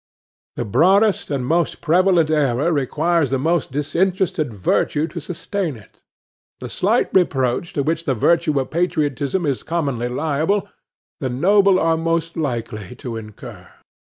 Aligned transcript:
The 0.55 0.65
broadest 0.65 1.29
and 1.29 1.45
most 1.45 1.79
prevalent 1.79 2.31
error 2.31 2.71
requires 2.73 3.29
the 3.29 3.37
most 3.37 3.71
disinterested 3.71 4.51
virtue 4.51 5.05
to 5.07 5.21
sustain 5.21 5.75
it. 5.77 6.01
The 6.59 6.69
slight 6.69 7.13
reproach 7.13 7.73
to 7.73 7.83
which 7.83 8.05
the 8.05 8.15
virtue 8.15 8.59
of 8.59 8.71
patriotism 8.71 9.45
is 9.45 9.61
commonly 9.61 10.07
liable, 10.09 10.67
the 11.19 11.29
noble 11.29 11.79
are 11.79 11.97
most 11.97 12.35
likely 12.35 12.95
to 12.95 13.15
incur. 13.15 13.67